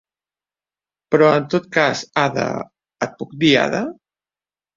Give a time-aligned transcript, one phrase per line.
[1.15, 2.47] Però en tot cas, Ada...
[3.09, 3.85] Et puc dir Ada?